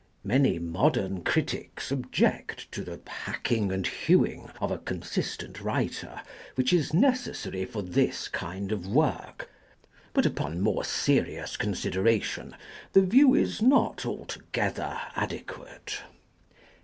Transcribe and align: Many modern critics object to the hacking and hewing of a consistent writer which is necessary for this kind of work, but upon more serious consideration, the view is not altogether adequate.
Many 0.23 0.57
modern 0.57 1.23
critics 1.23 1.91
object 1.91 2.71
to 2.71 2.83
the 2.83 2.99
hacking 3.05 3.71
and 3.71 3.85
hewing 3.85 4.49
of 4.59 4.71
a 4.71 4.79
consistent 4.79 5.61
writer 5.61 6.21
which 6.55 6.73
is 6.73 6.91
necessary 6.91 7.65
for 7.65 7.83
this 7.83 8.27
kind 8.27 8.71
of 8.71 8.87
work, 8.87 9.47
but 10.13 10.25
upon 10.25 10.59
more 10.59 10.83
serious 10.85 11.55
consideration, 11.55 12.55
the 12.93 13.03
view 13.03 13.35
is 13.35 13.61
not 13.61 14.03
altogether 14.03 14.99
adequate. 15.15 16.01